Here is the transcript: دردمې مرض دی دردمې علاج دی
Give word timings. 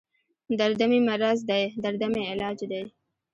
دردمې 0.59 0.99
مرض 1.09 1.39
دی 1.49 1.63
دردمې 1.83 2.23
علاج 2.31 2.59
دی 2.71 2.83